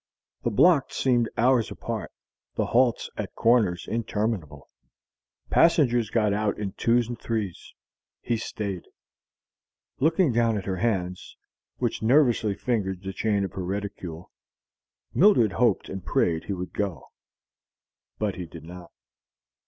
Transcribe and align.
The 0.41 0.49
blocks 0.49 0.95
seemed 0.95 1.29
hours 1.37 1.69
apart, 1.69 2.11
the 2.55 2.65
halts 2.65 3.07
at 3.17 3.35
corners 3.35 3.87
interminable. 3.87 4.67
Passengers 5.51 6.09
got 6.09 6.33
out 6.33 6.57
in 6.57 6.71
twos 6.71 7.07
and 7.07 7.21
threes. 7.21 7.75
He 8.19 8.35
stayed. 8.37 8.87
Looking 9.99 10.31
down 10.31 10.57
at 10.57 10.65
her 10.65 10.77
hands, 10.77 11.37
which 11.77 12.01
nervously 12.01 12.55
fingered 12.55 13.03
the 13.03 13.13
chain 13.13 13.43
of 13.43 13.53
her 13.53 13.63
reticule, 13.63 14.31
Mildred 15.13 15.51
hoped 15.51 15.87
and 15.87 16.03
prayed 16.03 16.45
he 16.45 16.53
would 16.53 16.73
go. 16.73 17.11
But 18.17 18.33
he 18.37 18.47
did 18.47 18.63
not. 18.63 18.89